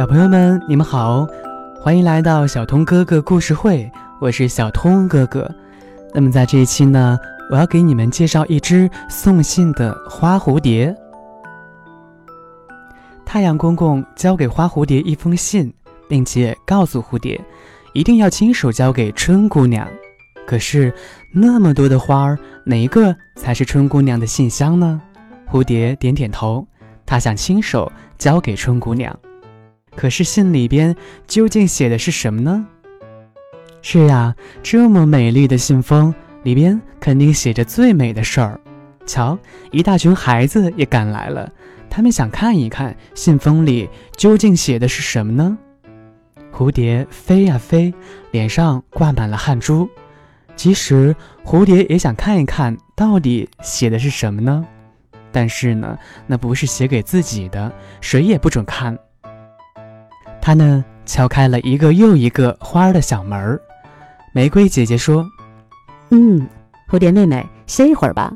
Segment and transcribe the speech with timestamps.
[0.00, 1.28] 小朋友们，你们好，
[1.78, 5.46] 欢迎来到小通哥哥故事会，我是小通哥哥。
[6.14, 7.18] 那么在这一期呢，
[7.50, 10.96] 我要给你们介绍一只送信的花蝴蝶。
[13.26, 15.70] 太阳公公交给花蝴蝶一封信，
[16.08, 17.38] 并且告诉蝴蝶，
[17.92, 19.86] 一定要亲手交给春姑娘。
[20.46, 20.90] 可是
[21.30, 24.98] 那么多的花儿，哪一个才是春姑娘的信箱呢？
[25.46, 26.66] 蝴蝶点点头，
[27.04, 29.14] 它想亲手交给春姑娘。
[29.96, 30.94] 可是信里边
[31.26, 32.66] 究竟写的是什么呢？
[33.82, 38.60] 是呀，这么美丽的信封里边肯定写着最美的事儿。
[39.06, 39.38] 瞧，
[39.70, 41.50] 一大群孩子也赶来了，
[41.88, 45.58] 他们想看一看信封里究竟写的是什么呢？
[46.52, 47.92] 蝴蝶飞呀飞，
[48.30, 49.88] 脸上挂满了汗珠。
[50.56, 54.64] 其实蝴蝶也想看一看到底写的是什么呢？
[55.32, 58.98] 但是呢，那不是写给自己的，谁也不准看。
[60.40, 63.60] 他呢，敲开了一个又一个花儿的小门儿。
[64.32, 65.28] 玫瑰姐姐说
[66.10, 66.48] ：“嗯，
[66.88, 68.32] 蝴蝶妹妹，歇一会儿吧。”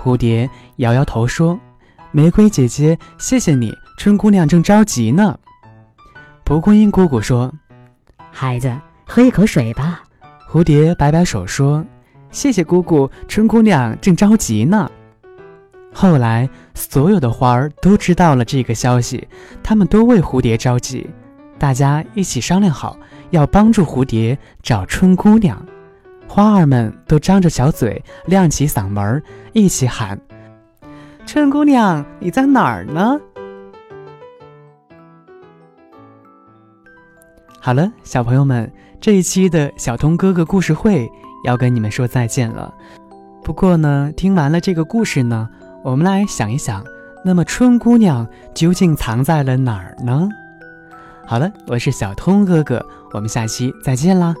[0.00, 1.58] 蝴蝶摇摇头说
[2.12, 5.38] ：“玫瑰姐姐，谢谢你，春姑娘正着急呢。”
[6.44, 7.52] 蒲公英姑姑说
[8.30, 8.74] ：“孩子，
[9.06, 10.02] 喝一口水吧。”
[10.50, 11.84] 蝴蝶摆摆手说
[12.30, 14.90] ：“谢谢姑姑，春姑娘正着急呢。”
[15.92, 19.26] 后来，所有的花儿都知道了这个消息，
[19.62, 21.08] 他们都为蝴蝶着急。
[21.64, 22.94] 大家一起商量好，
[23.30, 25.64] 要帮助蝴蝶找春姑娘。
[26.28, 29.22] 花儿们都张着小嘴，亮起嗓门，
[29.54, 30.20] 一起喊
[31.24, 33.18] ：“春姑娘，你在哪儿呢？”
[37.58, 41.10] 好了，小朋友们，这一期的小通哥哥故事会
[41.46, 42.74] 要跟你们说再见了。
[43.42, 45.48] 不过呢，听完了这个故事呢，
[45.82, 46.84] 我们来想一想，
[47.24, 50.28] 那么春姑娘究竟藏在了哪儿呢？
[51.26, 54.34] 好了，我是小通哥哥，我们下期再见啦。